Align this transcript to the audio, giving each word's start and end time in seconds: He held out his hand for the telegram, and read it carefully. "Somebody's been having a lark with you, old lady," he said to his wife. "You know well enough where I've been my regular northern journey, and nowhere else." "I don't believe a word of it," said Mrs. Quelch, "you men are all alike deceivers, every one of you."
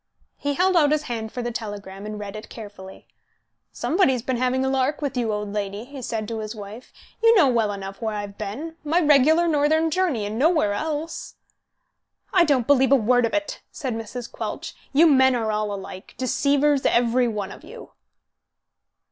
He 0.35 0.55
held 0.55 0.75
out 0.75 0.91
his 0.91 1.03
hand 1.03 1.31
for 1.31 1.43
the 1.43 1.51
telegram, 1.51 2.07
and 2.07 2.19
read 2.19 2.35
it 2.35 2.49
carefully. 2.49 3.07
"Somebody's 3.71 4.23
been 4.23 4.37
having 4.37 4.65
a 4.65 4.67
lark 4.67 4.99
with 4.99 5.15
you, 5.15 5.31
old 5.31 5.53
lady," 5.53 5.83
he 5.85 6.01
said 6.01 6.27
to 6.27 6.39
his 6.39 6.55
wife. 6.55 6.91
"You 7.21 7.35
know 7.35 7.47
well 7.47 7.71
enough 7.71 8.01
where 8.01 8.15
I've 8.15 8.35
been 8.35 8.77
my 8.83 8.99
regular 8.99 9.47
northern 9.47 9.91
journey, 9.91 10.25
and 10.25 10.39
nowhere 10.39 10.73
else." 10.73 11.35
"I 12.33 12.45
don't 12.45 12.65
believe 12.65 12.91
a 12.91 12.95
word 12.95 13.27
of 13.27 13.35
it," 13.35 13.61
said 13.71 13.93
Mrs. 13.93 14.31
Quelch, 14.31 14.73
"you 14.91 15.05
men 15.05 15.35
are 15.35 15.51
all 15.51 15.71
alike 15.71 16.15
deceivers, 16.17 16.83
every 16.83 17.27
one 17.27 17.51
of 17.51 17.63
you." 17.63 17.91